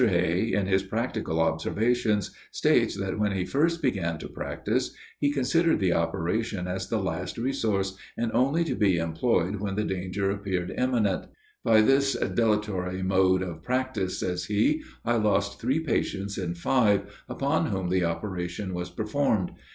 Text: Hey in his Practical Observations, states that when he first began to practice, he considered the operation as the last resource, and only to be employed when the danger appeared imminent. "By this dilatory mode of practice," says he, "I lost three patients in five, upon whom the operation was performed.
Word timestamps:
Hey 0.07 0.51
in 0.51 0.65
his 0.65 0.81
Practical 0.81 1.39
Observations, 1.39 2.31
states 2.49 2.95
that 2.97 3.19
when 3.19 3.33
he 3.33 3.45
first 3.45 3.83
began 3.83 4.17
to 4.17 4.27
practice, 4.27 4.95
he 5.19 5.31
considered 5.31 5.79
the 5.79 5.93
operation 5.93 6.65
as 6.67 6.89
the 6.89 6.97
last 6.97 7.37
resource, 7.37 7.95
and 8.17 8.31
only 8.33 8.63
to 8.63 8.73
be 8.73 8.97
employed 8.97 9.57
when 9.57 9.75
the 9.75 9.83
danger 9.83 10.31
appeared 10.31 10.71
imminent. 10.75 11.25
"By 11.63 11.81
this 11.81 12.15
dilatory 12.15 13.03
mode 13.03 13.43
of 13.43 13.61
practice," 13.61 14.19
says 14.21 14.45
he, 14.45 14.81
"I 15.05 15.17
lost 15.17 15.61
three 15.61 15.79
patients 15.81 16.35
in 16.35 16.55
five, 16.55 17.03
upon 17.29 17.67
whom 17.67 17.89
the 17.89 18.03
operation 18.03 18.73
was 18.73 18.89
performed. 18.89 19.51